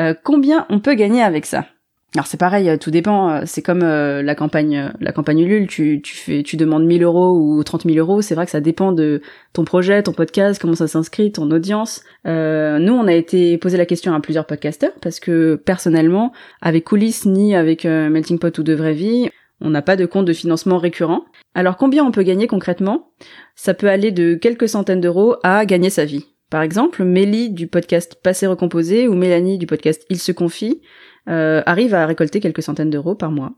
[0.00, 1.66] Euh, combien on peut gagner avec ça?
[2.14, 3.30] Alors c'est pareil, euh, tout dépend.
[3.30, 5.66] euh, C'est comme euh, la campagne, la campagne Ulule.
[5.66, 8.22] Tu, fais, tu demandes 1000 euros ou 30 000 euros.
[8.22, 9.20] C'est vrai que ça dépend de
[9.52, 12.04] ton projet, ton podcast, comment ça s'inscrit, ton audience.
[12.26, 16.84] Euh, nous, on a été posé la question à plusieurs podcasteurs parce que personnellement, avec
[16.84, 19.28] Coulisses ni avec Melting Pot ou De Vraie Vie,
[19.60, 21.24] on n'a pas de compte de financement récurrent.
[21.54, 23.10] Alors combien on peut gagner concrètement?
[23.56, 26.26] Ça peut aller de quelques centaines d'euros à gagner sa vie.
[26.50, 30.80] Par exemple, Mélie du podcast Passé Recomposé ou Mélanie du podcast Il se confie
[31.28, 33.52] euh, arrive à récolter quelques centaines d'euros par mois.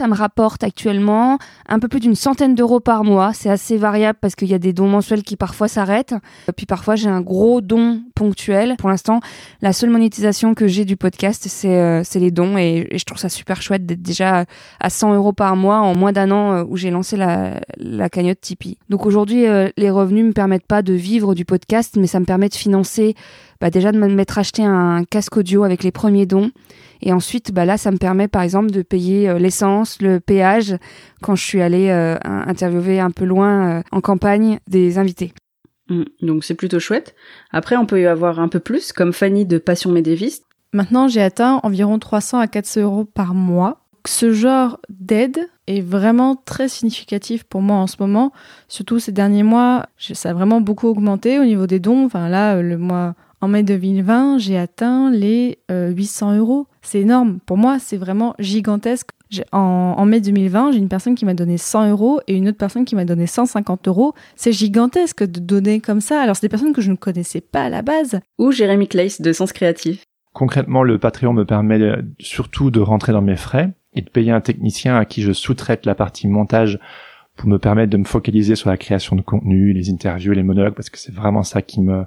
[0.00, 3.32] Ça me rapporte actuellement un peu plus d'une centaine d'euros par mois.
[3.34, 6.14] C'est assez variable parce qu'il y a des dons mensuels qui parfois s'arrêtent.
[6.56, 8.74] Puis parfois j'ai un gros don ponctuel.
[8.78, 9.20] Pour l'instant,
[9.60, 13.28] la seule monétisation que j'ai du podcast, c'est euh, les dons et, je trouve ça
[13.28, 14.46] super chouette d'être déjà
[14.80, 18.08] à 100 euros par mois en moins d'un an euh, où j'ai lancé la, la
[18.08, 18.78] cagnotte Tipeee.
[18.88, 22.24] Donc aujourd'hui, euh, les revenus me permettent pas de vivre du podcast, mais ça me
[22.24, 23.14] permet de financer
[23.62, 26.50] bah, déjà de me mettre acheter un casque audio avec les premiers dons.
[27.00, 30.76] Et ensuite, bah là, ça me permet par exemple de payer euh, l'essence, le péage
[31.22, 35.32] quand je suis allée euh, in- interviewer un peu loin euh, en campagne des invités.
[35.88, 37.14] Mm, Donc c'est plutôt chouette.
[37.52, 40.44] Après, on peut y avoir un peu plus, comme Fanny de Passion Médéviste.
[40.72, 43.78] Maintenant, j'ai atteint environ 300 à 400 euros par mois.
[44.04, 48.32] Ce genre d'aide est vraiment très significatif pour moi en ce moment.
[48.66, 52.06] Surtout ces derniers mois, ça a vraiment beaucoup augmenté au niveau des dons.
[52.06, 56.68] Enfin là, le mois en mai 2020, j'ai atteint les euh, 800 euros.
[56.80, 57.40] C'est énorme.
[57.44, 59.08] Pour moi, c'est vraiment gigantesque.
[59.50, 62.58] En, en mai 2020, j'ai une personne qui m'a donné 100 euros et une autre
[62.58, 64.14] personne qui m'a donné 150 euros.
[64.36, 66.20] C'est gigantesque de donner comme ça.
[66.20, 68.20] Alors, c'est des personnes que je ne connaissais pas à la base.
[68.38, 70.04] Ou Jérémy Claes de Sens Créatif.
[70.32, 71.80] Concrètement, le Patreon me permet
[72.20, 75.84] surtout de rentrer dans mes frais et de payer un technicien à qui je sous-traite
[75.84, 76.78] la partie montage
[77.36, 80.74] pour me permettre de me focaliser sur la création de contenu, les interviews, les monologues,
[80.74, 82.04] parce que c'est vraiment ça qui me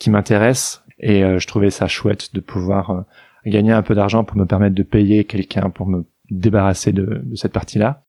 [0.00, 0.82] qui m'intéresse.
[0.98, 3.00] Et euh, je trouvais ça chouette de pouvoir euh,
[3.46, 7.36] gagner un peu d'argent pour me permettre de payer quelqu'un pour me débarrasser de, de
[7.36, 8.02] cette partie-là.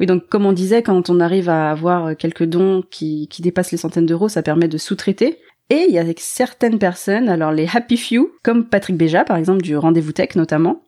[0.00, 3.72] Oui, donc comme on disait, quand on arrive à avoir quelques dons qui, qui dépassent
[3.72, 5.38] les centaines d'euros, ça permet de sous-traiter.
[5.70, 9.36] Et il y a avec certaines personnes, alors les happy few, comme Patrick Béja par
[9.36, 10.82] exemple du Rendez-vous Tech notamment,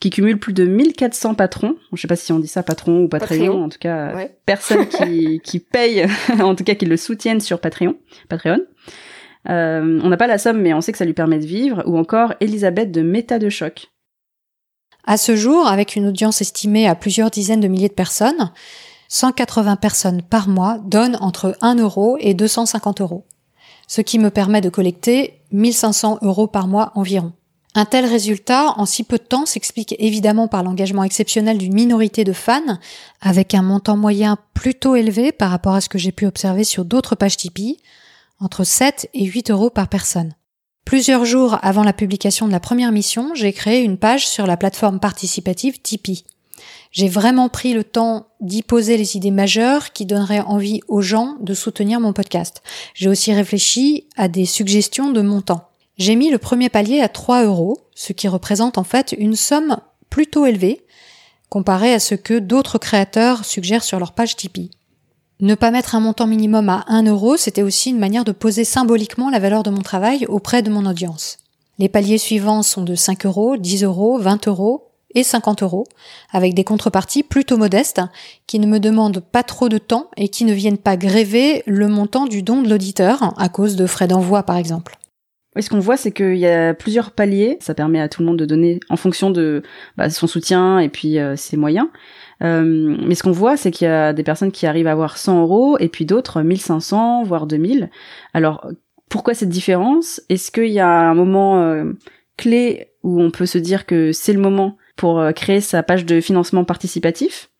[0.00, 1.76] qui cumulent plus de 1400 patrons.
[1.92, 3.62] Je sais pas si on dit ça patron ou Patreon, Patreon.
[3.64, 4.36] en tout cas Ouais.
[4.44, 6.06] personnes qui, qui payent,
[6.40, 7.94] en tout cas qui le soutiennent sur Patreon.
[8.28, 8.58] Patreon.
[9.48, 11.82] Euh, on n'a pas la somme, mais on sait que ça lui permet de vivre.
[11.86, 13.88] Ou encore Elisabeth de Méta de Choc.
[15.06, 18.50] À ce jour, avec une audience estimée à plusieurs dizaines de milliers de personnes,
[19.08, 23.26] 180 personnes par mois donnent entre 1 euro et 250 euros,
[23.86, 27.32] ce qui me permet de collecter 1500 euros par mois environ.
[27.76, 32.24] Un tel résultat en si peu de temps s'explique évidemment par l'engagement exceptionnel d'une minorité
[32.24, 32.78] de fans,
[33.20, 36.84] avec un montant moyen plutôt élevé par rapport à ce que j'ai pu observer sur
[36.84, 37.78] d'autres pages Tipeee,
[38.44, 40.34] entre 7 et 8 euros par personne.
[40.84, 44.58] Plusieurs jours avant la publication de la première mission, j'ai créé une page sur la
[44.58, 46.24] plateforme participative Tipeee.
[46.92, 51.36] J'ai vraiment pris le temps d'y poser les idées majeures qui donneraient envie aux gens
[51.40, 52.62] de soutenir mon podcast.
[52.92, 55.68] J'ai aussi réfléchi à des suggestions de montants.
[55.96, 59.78] J'ai mis le premier palier à 3 euros, ce qui représente en fait une somme
[60.10, 60.84] plutôt élevée
[61.48, 64.70] comparée à ce que d'autres créateurs suggèrent sur leur page Tipeee.
[65.44, 68.64] Ne pas mettre un montant minimum à 1 euro, c'était aussi une manière de poser
[68.64, 71.36] symboliquement la valeur de mon travail auprès de mon audience.
[71.78, 75.84] Les paliers suivants sont de 5 euros, 10 euros, 20 euros et 50 euros,
[76.32, 78.00] avec des contreparties plutôt modestes,
[78.46, 81.88] qui ne me demandent pas trop de temps et qui ne viennent pas gréver le
[81.88, 84.96] montant du don de l'auditeur, à cause de frais d'envoi par exemple.
[85.56, 87.58] Oui, ce qu'on voit, c'est qu'il y a plusieurs paliers.
[87.60, 89.62] Ça permet à tout le monde de donner en fonction de
[89.96, 91.86] bah, son soutien et puis euh, ses moyens.
[92.42, 95.18] Euh, mais ce qu'on voit, c'est qu'il y a des personnes qui arrivent à avoir
[95.18, 97.90] 100 euros et puis d'autres 1500, voire 2000.
[98.32, 98.66] Alors,
[99.08, 100.20] pourquoi cette différence?
[100.28, 101.92] Est-ce qu'il y a un moment euh,
[102.36, 106.04] clé où on peut se dire que c'est le moment pour euh, créer sa page
[106.04, 107.50] de financement participatif?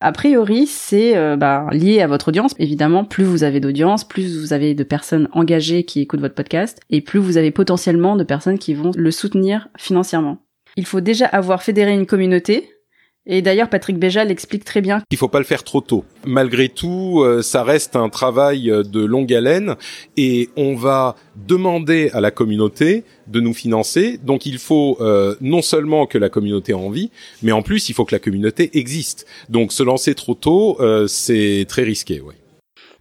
[0.00, 2.54] A priori, c'est euh, bah, lié à votre audience.
[2.58, 6.80] Évidemment, plus vous avez d'audience, plus vous avez de personnes engagées qui écoutent votre podcast,
[6.90, 10.38] et plus vous avez potentiellement de personnes qui vont le soutenir financièrement.
[10.76, 12.70] Il faut déjà avoir fédéré une communauté,
[13.28, 15.02] et d'ailleurs, Patrick Béja l'explique très bien.
[15.10, 16.04] Il faut pas le faire trop tôt.
[16.24, 19.74] Malgré tout, euh, ça reste un travail euh, de longue haleine
[20.16, 24.20] et on va demander à la communauté de nous financer.
[24.22, 27.10] Donc il faut euh, non seulement que la communauté ait envie,
[27.42, 29.26] mais en plus il faut que la communauté existe.
[29.48, 32.20] Donc se lancer trop tôt, c'est très risqué.
[32.20, 32.34] Ouais.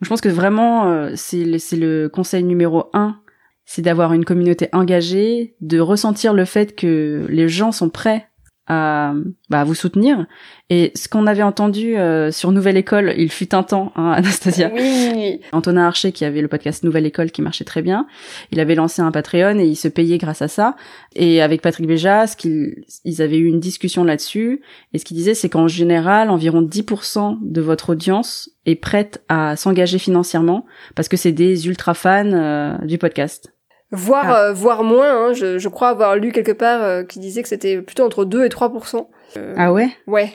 [0.02, 3.20] Je pense que vraiment, c'est le, le conseil numéro un
[3.68, 8.28] c'est d'avoir une communauté engagée, de ressentir le fait que les gens sont prêts
[8.68, 9.14] à,
[9.50, 10.26] bah, vous soutenir.
[10.70, 14.72] Et ce qu'on avait entendu euh, sur Nouvelle École, il fut un temps, hein, Anastasia.
[14.74, 15.42] Oui.
[15.52, 18.08] Antonin Archer, qui avait le podcast Nouvelle École, qui marchait très bien,
[18.52, 20.76] il avait lancé un Patreon et il se payait grâce à ça.
[21.16, 24.62] Et avec Patrick Béja, ce qu'ils ils avaient eu une discussion là-dessus.
[24.94, 29.56] Et ce qu'il disait, c'est qu'en général, environ 10% de votre audience est prête à
[29.56, 33.55] s'engager financièrement parce que c'est des ultra fans euh, du podcast.
[33.96, 34.44] Voire, Ah.
[34.50, 35.34] euh, voire moins, hein.
[35.34, 38.46] je, je crois avoir lu quelque part euh, qui disait que c'était plutôt entre 2
[38.46, 39.08] et 3%.
[39.38, 39.90] Euh, Ah ouais?
[40.08, 40.32] Ouais.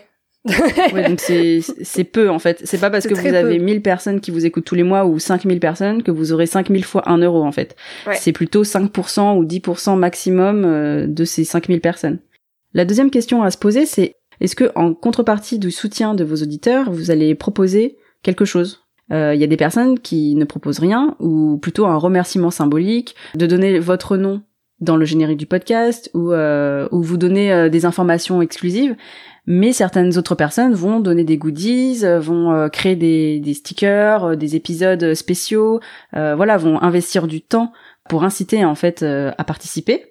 [0.94, 2.62] Ouais, donc c'est c'est peu en fait.
[2.64, 3.62] C'est pas parce que vous avez peu.
[3.64, 6.82] 1000 personnes qui vous écoutent tous les mois ou 5000 personnes que vous aurez 5000
[6.82, 7.76] fois 1 euro en fait.
[8.06, 8.14] Ouais.
[8.14, 12.20] C'est plutôt 5% ou 10% maximum euh, de ces 5000 personnes.
[12.72, 16.36] La deuxième question à se poser c'est est-ce que en contrepartie du soutien de vos
[16.36, 18.80] auditeurs, vous allez proposer quelque chose?
[19.12, 23.14] Euh, Il y a des personnes qui ne proposent rien ou plutôt un remerciement symbolique,
[23.34, 24.42] de donner votre nom
[24.80, 28.96] dans le générique du podcast ou, euh, ou vous donner euh, des informations exclusives
[29.46, 34.36] mais certaines autres personnes vont donner des goodies, euh, vont euh, créer des, stickers, euh,
[34.36, 35.80] des épisodes spéciaux,
[36.14, 37.72] euh, voilà, vont investir du temps
[38.08, 40.06] pour inciter en fait euh, à participer.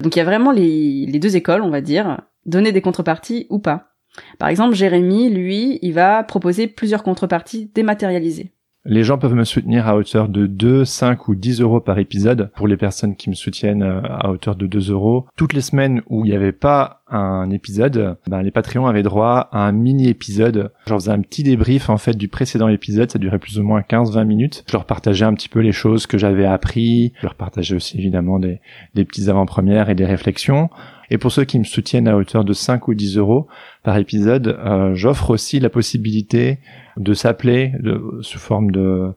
[0.00, 3.60] Donc il y a vraiment les deux écoles, on va dire, donner des contreparties ou
[3.60, 3.89] pas.
[4.38, 8.52] Par exemple, Jérémy, lui, il va proposer plusieurs contreparties dématérialisées.
[8.86, 12.50] Les gens peuvent me soutenir à hauteur de 2, 5 ou 10 euros par épisode.
[12.56, 15.26] Pour les personnes qui me soutiennent euh, à hauteur de 2 euros.
[15.36, 19.50] Toutes les semaines où il n'y avait pas un épisode, ben, les Patreons avaient droit
[19.52, 20.72] à un mini-épisode.
[20.86, 23.10] Je leur faisais un petit débrief en fait du précédent épisode.
[23.10, 24.64] Ça durait plus ou moins 15-20 minutes.
[24.66, 27.12] Je leur partageais un petit peu les choses que j'avais appris.
[27.18, 28.60] Je leur partageais aussi évidemment des,
[28.94, 30.70] des petites avant-premières et des réflexions.
[31.10, 33.48] Et pour ceux qui me soutiennent à hauteur de 5 ou 10 euros
[33.82, 36.60] par épisode, euh, j'offre aussi la possibilité
[37.00, 39.12] de s'appeler de, sous forme de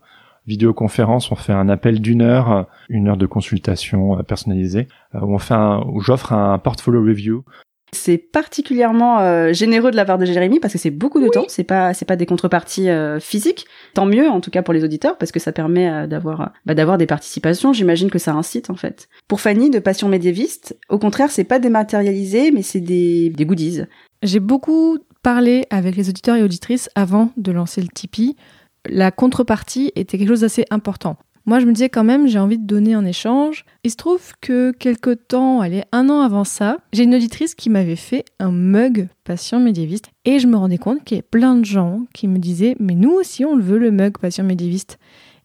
[0.48, 1.32] vidéoconférence.
[1.32, 5.36] On fait un appel d'une heure, euh, une heure de consultation euh, personnalisée, euh, où
[5.36, 7.44] on fait un, où j'offre un portfolio review.
[7.94, 11.46] C'est particulièrement euh, généreux de la part de Jérémy parce que c'est beaucoup de temps.
[11.48, 13.66] C'est pas c'est pas des contreparties euh, physiques.
[13.94, 16.74] Tant mieux en tout cas pour les auditeurs parce que ça permet euh, d'avoir bah,
[16.74, 17.72] d'avoir des participations.
[17.72, 19.10] J'imagine que ça incite en fait.
[19.28, 23.84] Pour Fanny de Passion médiéviste, au contraire c'est pas dématérialisé mais c'est des des goodies.
[24.24, 28.36] J'ai beaucoup parlé avec les auditeurs et auditrices avant de lancer le Tipeee.
[28.86, 31.18] La contrepartie était quelque chose d'assez important.
[31.46, 33.66] Moi, je me disais quand même, j'ai envie de donner en échange.
[33.84, 37.70] Il se trouve que quelque temps, allez, un an avant ça, j'ai une auditrice qui
[37.70, 40.10] m'avait fait un mug Passion médiéviste.
[40.24, 42.96] Et je me rendais compte qu'il y avait plein de gens qui me disaient, mais
[42.96, 45.00] nous aussi, on le veut, le mug Passion médiéviste.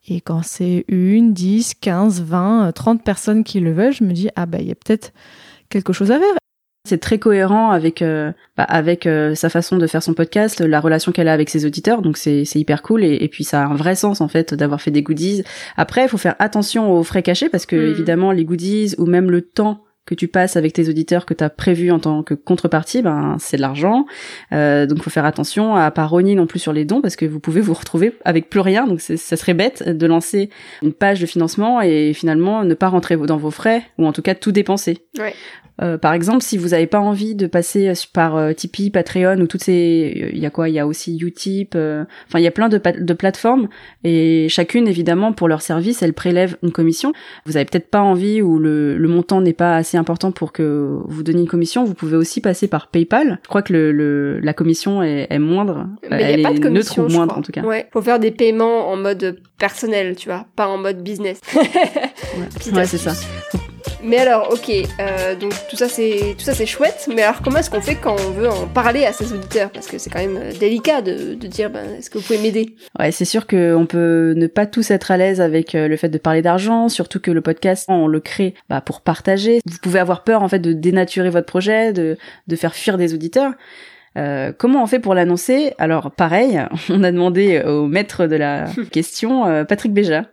[0.07, 4.29] Et quand c'est une, 10, 15, 20, 30 personnes qui le veulent, je me dis,
[4.37, 5.13] ah bah, il y a peut-être
[5.69, 6.39] quelque chose à faire.
[6.85, 10.81] C'est très cohérent avec euh, bah, avec euh, sa façon de faire son podcast, la
[10.81, 12.01] relation qu'elle a avec ses auditeurs.
[12.03, 14.55] Donc c'est c'est hyper cool et, et puis ça a un vrai sens en fait
[14.55, 15.43] d'avoir fait des goodies.
[15.77, 17.91] Après, il faut faire attention aux frais cachés parce que Mm.
[17.91, 21.45] évidemment les goodies ou même le temps que tu passes avec tes auditeurs que tu
[21.45, 24.07] as prévu en tant que contrepartie, ben c'est de l'argent.
[24.53, 27.27] Euh, donc faut faire attention à pas rogner non plus sur les dons parce que
[27.27, 28.87] vous pouvez vous retrouver avec plus rien.
[28.87, 30.49] Donc ça serait bête de lancer
[30.83, 34.23] une page de financement et finalement ne pas rentrer dans vos frais ou en tout
[34.23, 34.99] cas tout dépenser.
[35.19, 35.35] Ouais.
[35.81, 39.39] Euh, par exemple, si vous n'avez pas envie de passer euh, par euh, Tipeee, Patreon
[39.39, 40.69] ou toutes ces, il y a quoi?
[40.69, 41.77] Il y a aussi Utip.
[41.77, 43.69] euh, Enfin, il y a plein de, de plateformes
[44.03, 47.13] et chacune, évidemment, pour leur service, elle prélève une commission.
[47.47, 50.99] Vous avez peut-être pas envie ou le, le montant n'est pas assez important pour que
[51.07, 51.85] vous donniez une commission.
[51.85, 53.39] Vous pouvez aussi passer par PayPal.
[53.43, 55.87] Je crois que le, le- la commission est, est moindre.
[56.11, 57.63] Mais il elle n'y a pas est de commission, neutre ou moindre en tout cas.
[57.63, 61.41] Ouais, faut faire des paiements en mode personnel, tu vois, pas en mode business.
[62.55, 63.13] Petite Ouais, c'est ça.
[64.03, 67.59] Mais alors, ok, euh, donc tout ça c'est tout ça c'est chouette, mais alors comment
[67.59, 69.71] est-ce qu'on fait quand on veut en parler à ses auditeurs?
[69.71, 72.39] Parce que c'est quand même euh, délicat de, de dire, ben, est-ce que vous pouvez
[72.39, 72.77] m'aider?
[72.99, 76.09] Ouais, c'est sûr qu'on peut ne pas tous être à l'aise avec euh, le fait
[76.09, 79.61] de parler d'argent, surtout que le podcast, on le crée bah, pour partager.
[79.67, 83.15] Vous pouvez avoir peur en fait de dénaturer votre projet, de, de faire fuir des
[83.15, 83.53] auditeurs.
[84.17, 85.75] Euh, comment on fait pour l'annoncer?
[85.79, 90.27] Alors pareil, on a demandé au maître de la question, euh, Patrick Béja.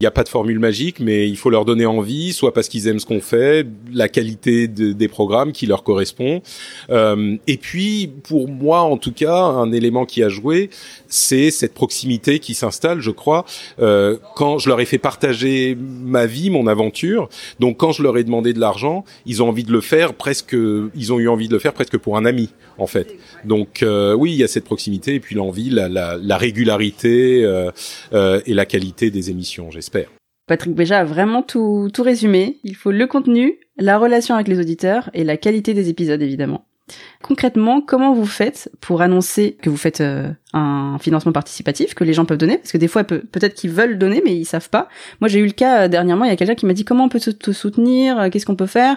[0.00, 2.68] Il n'y a pas de formule magique, mais il faut leur donner envie, soit parce
[2.68, 6.40] qu'ils aiment ce qu'on fait, la qualité de, des programmes qui leur correspond.
[6.88, 10.70] Euh, et puis, pour moi, en tout cas, un élément qui a joué,
[11.06, 13.44] c'est cette proximité qui s'installe, je crois,
[13.78, 17.28] euh, quand je leur ai fait partager ma vie, mon aventure.
[17.58, 20.56] Donc, quand je leur ai demandé de l'argent, ils ont envie de le faire presque,
[20.94, 23.16] ils ont eu envie de le faire presque pour un ami, en fait.
[23.44, 27.44] Donc, euh, oui, il y a cette proximité et puis l'envie, la, la, la régularité
[27.44, 27.70] euh,
[28.14, 29.70] euh, et la qualité des émissions.
[30.46, 32.58] Patrick Béja a vraiment tout, tout résumé.
[32.64, 36.64] Il faut le contenu, la relation avec les auditeurs et la qualité des épisodes, évidemment.
[37.22, 42.12] Concrètement, comment vous faites pour annoncer que vous faites euh, un financement participatif que les
[42.14, 42.58] gens peuvent donner?
[42.58, 44.88] Parce que des fois, peut- peut-être qu'ils veulent donner, mais ils savent pas.
[45.20, 47.04] Moi, j'ai eu le cas euh, dernièrement, il y a quelqu'un qui m'a dit comment
[47.04, 48.96] on peut te, te soutenir, euh, qu'est-ce qu'on peut faire?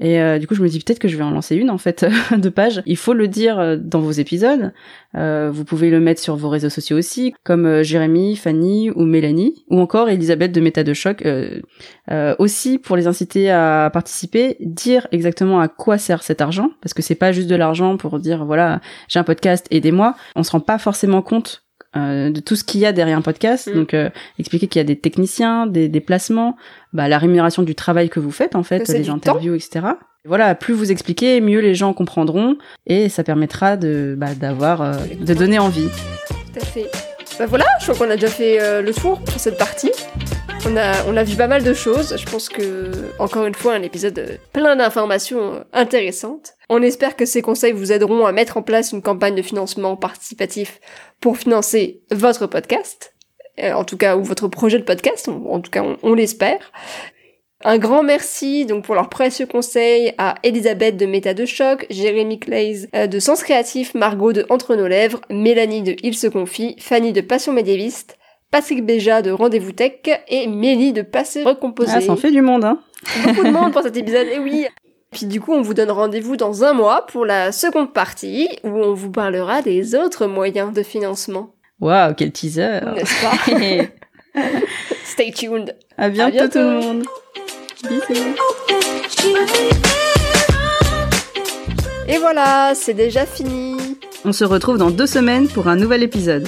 [0.00, 1.76] Et euh, du coup, je me dis peut-être que je vais en lancer une en
[1.76, 2.82] fait de page.
[2.86, 4.72] Il faut le dire euh, dans vos épisodes.
[5.14, 9.04] Euh, vous pouvez le mettre sur vos réseaux sociaux aussi, comme euh, Jérémy, Fanny ou
[9.04, 11.22] Mélanie, ou encore Elisabeth de Méta de Choc.
[11.22, 11.60] Euh,
[12.38, 17.02] aussi pour les inciter à participer, dire exactement à quoi sert cet argent, parce que
[17.02, 20.14] c'est pas juste de l'argent pour dire voilà j'ai un podcast, aidez-moi.
[20.34, 21.64] On se rend pas forcément compte
[21.96, 23.68] euh, de tout ce qu'il y a derrière un podcast.
[23.68, 23.74] Mm.
[23.74, 26.56] Donc euh, expliquer qu'il y a des techniciens, des déplacements,
[26.92, 29.86] bah, la rémunération du travail que vous faites en fait, les interviews, etc.
[30.26, 34.94] Voilà, plus vous expliquez, mieux les gens comprendront et ça permettra de bah, d'avoir euh,
[35.18, 35.88] de donner envie.
[36.28, 36.90] Tout à fait.
[37.38, 39.90] Bah voilà, je crois qu'on a déjà fait euh, le tour pour cette partie.
[40.66, 42.16] On a, on a vu pas mal de choses.
[42.18, 46.52] Je pense que, encore une fois, un épisode euh, plein d'informations euh, intéressantes.
[46.68, 49.96] On espère que ces conseils vous aideront à mettre en place une campagne de financement
[49.96, 50.78] participatif
[51.18, 53.14] pour financer votre podcast.
[53.58, 55.28] Euh, en tout cas, ou votre projet de podcast.
[55.28, 56.72] En tout cas, on, l'espère.
[57.64, 62.38] Un grand merci donc pour leurs précieux conseils à Elisabeth de Méta de Choc, Jérémy
[62.38, 67.12] Clays de Sens Créatif, Margot de Entre nos Lèvres, Mélanie de Il se confie, Fanny
[67.12, 68.16] de Passion médiéviste,
[68.50, 71.92] Patrick Béja de Rendez-vous Tech et Mélie de Passé Recomposé.
[71.94, 72.80] Ah, ça en fait du monde, hein.
[73.24, 74.66] Beaucoup de monde pour cet épisode, et oui
[75.12, 78.70] Puis du coup, on vous donne rendez-vous dans un mois pour la seconde partie où
[78.70, 81.54] on vous parlera des autres moyens de financement.
[81.80, 82.80] Waouh, quel teaser.
[82.94, 84.42] N'est-ce pas
[85.04, 86.52] Stay tuned à bientôt, bientôt.
[86.52, 87.04] tout le monde.
[87.88, 88.36] Bisous.
[92.08, 93.76] Et voilà, c'est déjà fini
[94.24, 96.46] On se retrouve dans deux semaines pour un nouvel épisode.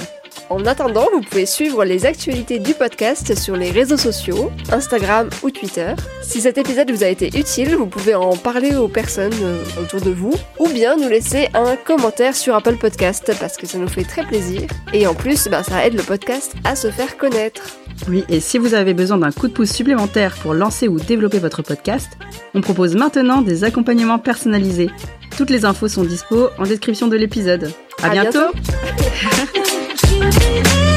[0.49, 5.49] En attendant, vous pouvez suivre les actualités du podcast sur les réseaux sociaux, Instagram ou
[5.49, 5.93] Twitter.
[6.21, 10.01] Si cet épisode vous a été utile, vous pouvez en parler aux personnes euh, autour
[10.01, 13.87] de vous, ou bien nous laisser un commentaire sur Apple Podcast parce que ça nous
[13.87, 14.61] fait très plaisir.
[14.93, 17.63] Et en plus, ben, ça aide le podcast à se faire connaître.
[18.07, 21.39] Oui, et si vous avez besoin d'un coup de pouce supplémentaire pour lancer ou développer
[21.39, 22.09] votre podcast,
[22.53, 24.89] on propose maintenant des accompagnements personnalisés.
[25.37, 27.71] Toutes les infos sont dispo en description de l'épisode.
[28.03, 28.39] À, À bientôt.
[28.53, 29.73] bientôt.
[30.13, 30.92] you, baby.